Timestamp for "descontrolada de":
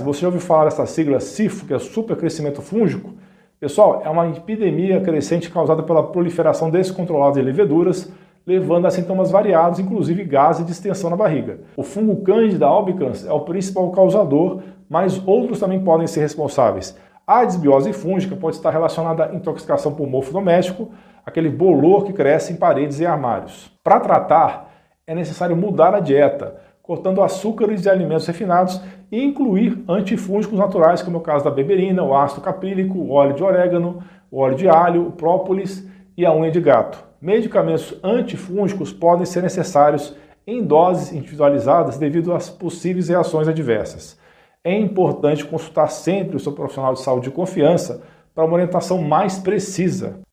6.70-7.42